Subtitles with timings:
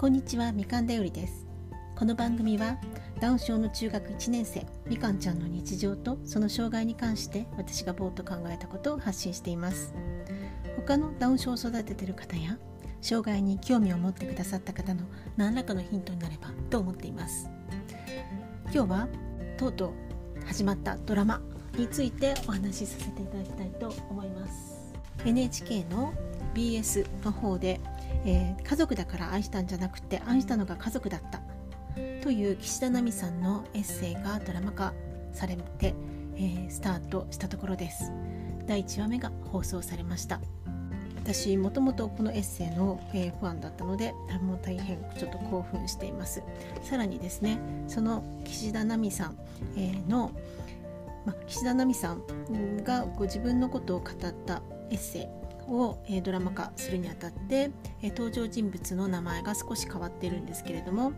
[0.00, 1.44] こんにちはみかんだよりです。
[1.96, 2.78] この番組は
[3.18, 9.92] ダウン症の中学1年生みかんちゃんの日常とその障害に関して私がぼーっと考えたことを発信しています。
[10.76, 12.56] 他のダウン症を育ててる方や
[13.00, 15.02] 障害に興味を持ってくださった方の
[15.36, 17.50] 何らかのヒントになればと思っています。
[18.72, 19.08] 今日は
[19.56, 21.40] とうとう始まったドラマ
[21.76, 24.94] についてお話しさせていただきたいと思います。
[25.24, 26.14] NHK の
[26.54, 27.80] BS の方で
[28.24, 31.40] えー、家族だから愛したんじゃなくて愛したのが家族だった。
[32.22, 34.92] という岸田奈美さんのエッセイがドラマ化
[35.32, 35.94] されて、
[36.36, 38.12] えー、スタートしたところです。
[38.66, 40.40] 第1話目が放送されました。
[41.28, 46.42] 私もともとこのエッセイの、えー、ファンだったのでもう大変ちょっと興奮しています。
[46.82, 49.38] さらにですねその岸田奈美さん、
[49.76, 50.32] えー、の、
[51.26, 55.26] ま、岸田奈美さんがご自分のことを語ったエッセイ
[55.68, 57.70] を、えドラマ化するにあたって、
[58.02, 61.12] え登場人物の名前が少し変わっているんですけれども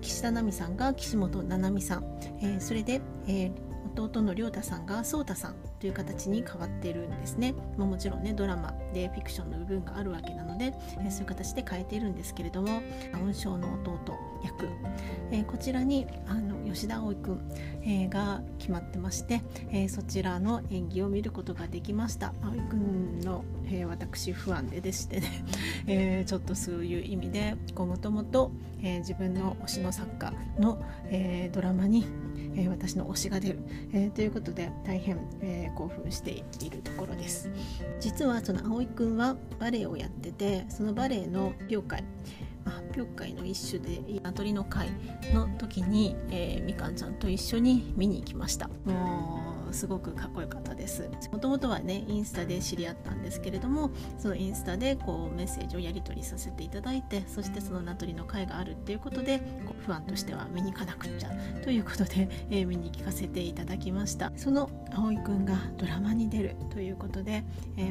[0.00, 2.04] 岸田奈美さんが岸本七海さん、
[2.42, 3.50] えそれで、え
[3.96, 10.72] 弟の亮太さんが颯太さんという形に変わってるんですね、まあ、もちろんねドラマでフィクションの部分があるわけなので、
[11.04, 14.68] えそういう形で変えているんですけれどもダウン症の弟役、
[15.30, 22.32] えこちらにあの吉田葵くん、が決まってまして、え、そちらの演技を見ることができました。
[22.42, 25.44] 葵くんの、えー、私不安ででしてね、
[25.86, 32.06] えちょっとそういう意味でもともと自分の推しの作家の、えドラマに、
[32.56, 33.58] え私の推しが出る、
[33.92, 37.50] えということで大変、え興奮しているところです。
[38.00, 42.04] 実はその葵くんはバレエをやっててそのバレエの発表会
[42.64, 44.90] 発表会の一種で名取の会
[45.32, 48.68] の時に、え、みかんちゃんと一緒に見に行きました。
[48.84, 51.08] もうすごくかっこよかったです。
[51.32, 61.30] もともとはねインスタで知り合ったんですけれどもそのインスタでこうメッセージをやり取りさせていただいてそしてその名取の会があるっていうことでこう不安としては見に行かなくっちゃ
[61.62, 64.32] ということで、 えー、見に行かせていただきました。
[64.36, 67.44] その葵くんがドラマに出るということで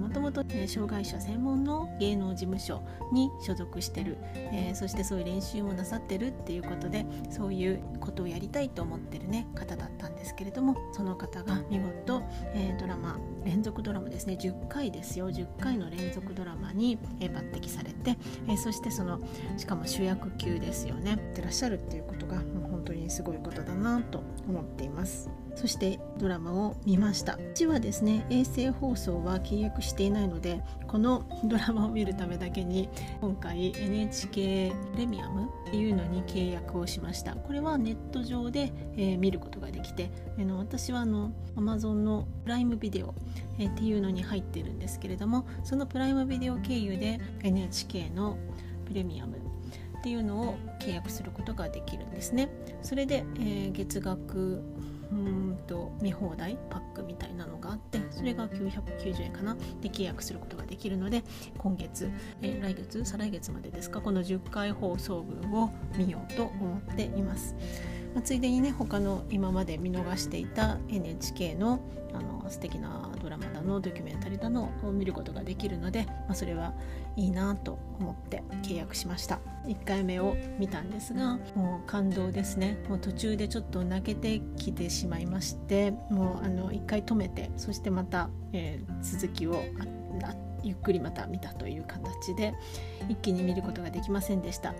[0.00, 2.82] もともと障害者専門の芸能事務所
[3.12, 12.22] に所属してる、えー、そしてそういう練習もなさってるっていうことでそういうことをやりたいと思ってるね方だったんですけれどもその方が見事、
[12.54, 14.38] えー、ドラマ連続ドラマですね。
[14.40, 15.30] 10回ですよ。
[15.30, 18.16] 10回の連続ドラマに、えー、抜擢されて、
[18.48, 19.20] えー、そしてその
[19.56, 21.14] しかも主役級ですよね。
[21.14, 25.30] ってらっしゃるっていうことがもう当にすごいことだなと思っています。
[25.54, 27.34] そしてドラマを見ました。
[27.54, 32.88] 1はですね衛星放送は契約していないのでこのドラマを見るためだけに
[33.20, 37.34] 今回 NHK プレミアムっていうのに契約をしました。
[37.36, 43.14] これはネット上で、えー、見ることができてあの私はあの Amazon のプライムビデオ、
[43.58, 48.38] えー、っていうのに入ってるんですけれどもそのプライムビデオ経由で NHK の
[48.84, 49.43] プレミアム
[50.04, 52.50] っていうのを契約することができるんですね。
[52.82, 54.62] それで、えー、月額
[55.10, 59.56] うんと見放題パックみたいなのがあってそれが990円かな。
[59.80, 61.22] で契約することができるので
[61.56, 62.10] 今月、
[62.42, 64.02] えー、来月再来月までですか。
[64.02, 67.54] この10回放送分を見ようと思っています。
[68.14, 71.80] まあ、ついでにね他の今まで見逃していた NHK の
[72.14, 76.72] あの素敵なドラマだのドキュメンタリーだのを見ることができるので、まあ、それは
[77.16, 79.40] いいなと思って契約しました。
[79.66, 82.78] 1回目を見たんですがもう感動ですね。
[82.88, 89.64] もう途中でちょっと泣けてきてしまいましてもうあの1回止めてそしてまた、えー、続きを
[90.64, 92.54] ゆっくりまた見たという形で
[93.08, 94.72] 一気に見ることができませんでした。
[94.72, 94.76] も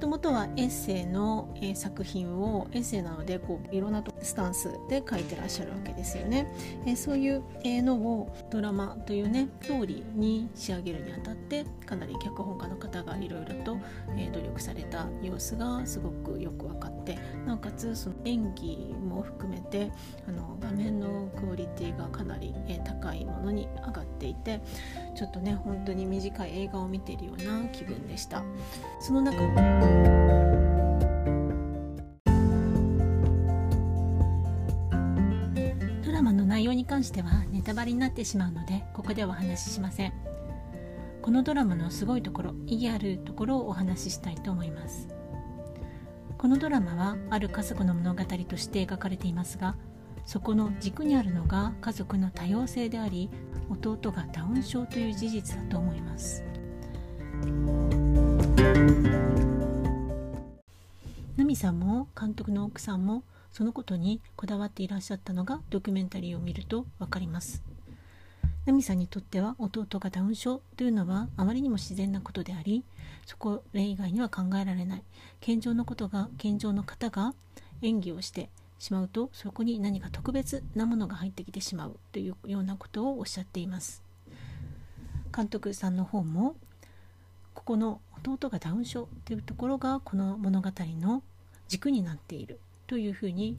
[0.00, 6.52] ともとはエッセイの、えー、作品をエッセイなのでこういろんなとスタンスで書いてらっしゃるわけですよね。
[6.84, 13.78] えー、そういう、えー、のをドラマというねストーリーに仕上げるにあたってかなり脚本家の方がいろいろと、
[14.16, 17.16] え、努力された様子がすごくよく分かって
[17.46, 19.92] なおかつその演技も含めて
[20.28, 24.60] あの画面のクオリティがかなり、え、高いものに上がっていて
[25.14, 28.42] ちょっとね本当に短い映画を見ているような気分でした。
[29.00, 30.45] その中
[37.16, 40.12] してはネタバレになってしまうのでここではお話ししません。
[41.22, 45.08] このドラマのすごいところ意義あるところをお話ししたいと思います。
[46.36, 49.76] このドラマはある家族の物語として描かれていますが
[50.26, 53.30] そこの軸にあるのが家族の多様性であり
[53.70, 56.44] 弟がダウン症という事実だと思います。
[61.38, 67.62] ナミさんも監督の奥さんもそのことにこだわっていらっしゃったのがドキュメンタリーを見ると分かります。
[68.66, 72.84] ナミさんにとっては弟がダウン症というのはあまりにも自然なことであり
[73.24, 75.02] そこれ以外には考えられない。
[75.40, 77.34] 健常のことが健常の方が
[77.82, 84.02] 演技をしてしまうとそこに何か特別なものが入ってきてしまうというようなことをおっしゃっています。
[85.34, 86.56] 監督さんの方も
[87.54, 90.70] ここの弟がダウン症というところがこの物語
[91.00, 91.22] の
[91.68, 92.58] 軸になっている。
[92.86, 93.56] というふうに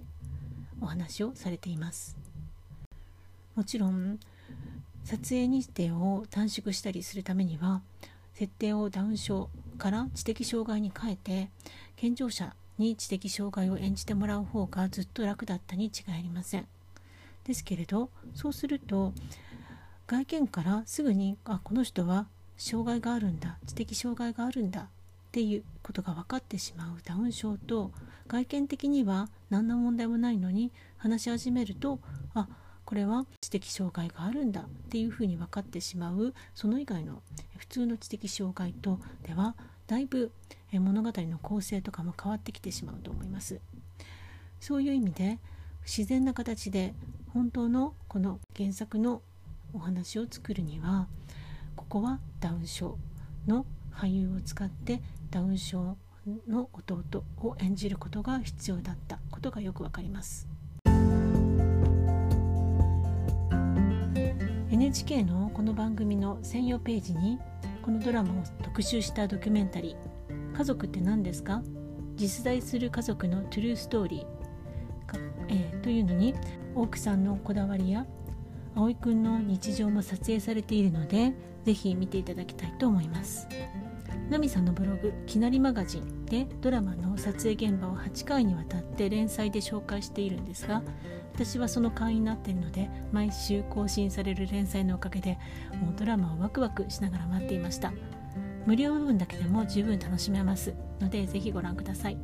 [0.82, 2.18] お話をされています
[3.56, 4.20] もちろん
[5.04, 7.82] 撮影日程を短縮したりするためには
[8.34, 11.50] 設定をダウン症から知的障害に変えて
[11.96, 16.68] 健常者に知的障害を演じてもらう方がずっと楽だったに違いありません。
[17.46, 19.14] ですけれどそうすると
[20.06, 22.28] 外見からすぐにあこの人は
[22.58, 24.90] 障害があるんだ知的障害があるんだ
[25.28, 27.92] っていうことが分かってしまうダウン症と
[28.28, 32.00] 外見的には何の問題もないのに話し始めると
[32.34, 32.48] あ
[32.86, 37.22] これは知的障害があるんだっていうふうに分かってしまうその以外の
[37.58, 39.56] 普通の知的障害とでは
[39.88, 40.32] だいぶ
[40.72, 43.60] 物語の構成とかも変わってきてしまうと思います。
[44.60, 45.40] そういう意味で
[45.86, 46.94] 自然な形で
[47.34, 49.22] 本当のこの原作の
[49.74, 51.08] お話を作るには
[51.76, 52.98] ここはダウン症
[53.48, 55.98] の俳優を使ってダウン症
[56.48, 60.48] の弟を演じることが必要だったことがよくわかります
[64.70, 67.40] NHK のこの番組の専用ページに
[67.82, 71.62] このドラマを特集したドキュメンタリー「家族って何ですか?」
[72.16, 74.38] 実在する家族のトゥルーストーリー
[75.50, 76.34] えー、というのに
[76.76, 78.06] 大奥さんのこだわりや
[78.76, 81.34] 葵くんの日常も撮影されているので
[81.64, 83.48] ぜひ見ていただきたいと思います
[84.30, 90.84] ナミさんのブログ「きなりマガジン」でドラマの撮影現場を8回にわたって連載で紹介しているんですが
[91.34, 95.38] 私はその会員になっているので毎週更新される連載のおかげで
[95.82, 97.94] もうドラマをワクワクしながら待っていました。
[98.66, 102.18] 無料部分だけでも十分楽しめますのでぜひご覧ください。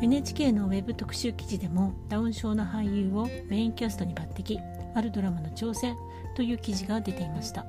[0.00, 4.60] NHK のウェブ特集記事でもダウン症の俳優をメインキャストに抜擢
[4.94, 5.96] あるドラマの挑戦
[6.36, 7.66] という記事が出ていました。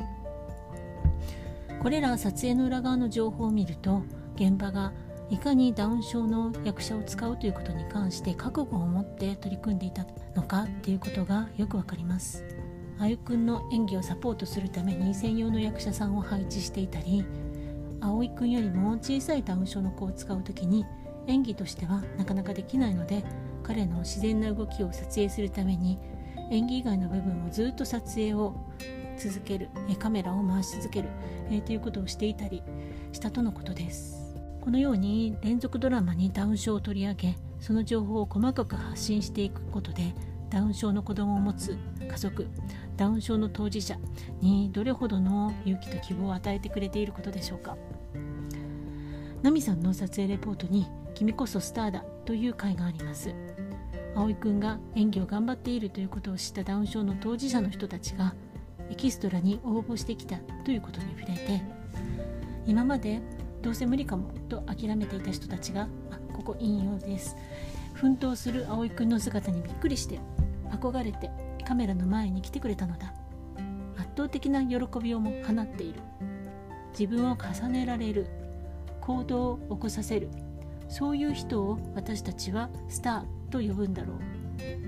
[1.81, 4.03] これら撮影の裏側の情報を見ると
[4.35, 4.93] 現場が
[5.29, 10.05] いかにダウン症の役者を使うということに関して覚悟を持って取り組んでいた
[10.35, 12.43] のかっていうことがよくわかります。
[13.01, 17.25] あゆくんの演技をサポートするために専用の役者さんを配置していたり
[18.01, 20.85] 葵くんよりも小さいダウン症の子を使う時に
[21.27, 23.23] 演技としてはなかなかできないので
[23.63, 25.97] 彼の自然な動きを撮影するために
[26.51, 28.53] 演技以外の部分をずっと撮影を
[29.19, 29.69] 続ける。
[29.99, 31.09] カメラを回し続ける、
[31.49, 32.63] えー、ということをしていたり
[33.11, 34.35] したとのことです。
[34.61, 40.13] このように連続ドラマにダウン症を取り上げその情報を細かく発信していくことで
[40.49, 42.47] ダウン症の子供を持つ家族
[42.97, 43.97] ダウン症の当事者
[44.41, 47.77] にどれほどの勇気と希望を与えてくれていることでしょうか。
[49.41, 53.33] ナミさんの撮影レポートに「君こそスターだ」という回があります。
[54.15, 58.35] 葵くんが演技を頑張っているということを知ったダウン症の当事者の人たちが
[58.89, 61.61] エキストラに応募してきたということに触れて
[62.65, 63.21] 今まで
[63.61, 67.35] どうせ無理かもと諦めていた人たちがあここ引用です。
[67.93, 70.19] 奮闘する葵くんの姿にびっくりして
[70.71, 71.29] 憧れて
[71.67, 73.13] カメラの前に来てくれたのだ。
[73.97, 75.99] 圧倒的な喜びをも放っている。
[76.97, 78.27] 自分を重ねられる。
[79.01, 80.29] 行動を起こさせる。
[80.87, 84.13] そういう人を私たちはスターと呼ぶんだろ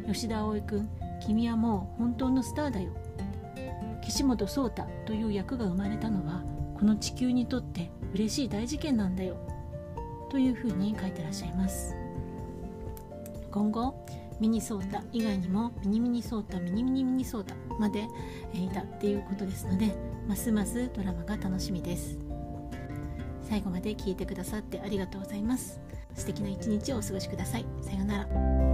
[0.08, 0.14] う。
[0.14, 0.90] 吉田葵くん
[1.20, 2.92] 君はもう本当のスターだよ。
[4.12, 6.44] 岸本壮太という役が生まれたのは
[6.78, 9.38] この地球にとって嬉しい大事件なんだよ
[10.30, 11.96] というふうに書いてらっしゃいます。
[13.52, 14.06] 今後
[14.42, 18.06] ミニソータ以外にもミニミニソータミニミニミニソータまで
[18.54, 19.94] いたっていうことですので
[20.28, 22.18] ますますドラマが楽しみです。
[23.44, 25.80] 最後まで聞いてくださってありがとうございます。
[26.16, 27.66] 素敵な一日をお過ごしください。
[27.82, 28.71] さようなら。